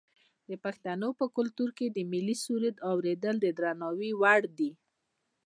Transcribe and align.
د 0.49 0.51
پښتنو 0.63 1.09
په 1.19 1.25
کلتور 1.37 1.69
کې 1.77 1.87
د 1.89 1.97
ملي 2.11 2.35
سرود 2.43 2.75
اوریدل 2.91 3.35
د 3.41 3.47
درناوي 3.57 4.11
وړ 4.21 4.41
دي. 4.57 4.71